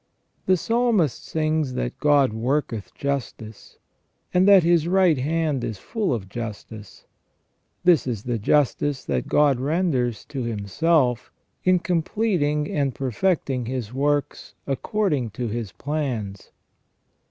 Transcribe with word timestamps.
* 0.25 0.45
The 0.47 0.57
Psalmist 0.57 1.23
sings 1.23 1.75
that 1.75 1.99
God 1.99 2.33
worketh 2.33 2.91
justice, 2.95 3.77
and 4.33 4.47
that 4.47 4.63
His 4.63 4.87
right 4.87 5.19
hand 5.19 5.63
is 5.63 5.77
full 5.77 6.11
of 6.11 6.27
justice; 6.27 7.05
this 7.83 8.07
is 8.07 8.23
the 8.23 8.39
justice 8.39 9.05
that 9.05 9.27
God 9.27 9.59
renders 9.59 10.25
to 10.25 10.41
Himself, 10.41 11.31
in 11.63 11.77
completing 11.77 12.67
and 12.71 12.95
perfecting 12.95 13.67
his 13.67 13.93
works 13.93 14.55
according 14.65 15.29
to 15.37 15.49
His 15.49 15.71
plans. 15.71 16.49